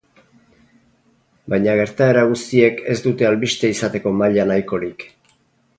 Baina 1.55 1.75
gertaera 1.81 2.23
guztiek 2.33 2.83
ez 2.95 2.99
dute 3.07 3.29
albiste 3.33 3.73
izateko 3.77 4.17
maila 4.23 4.49
nahikorik. 4.55 5.09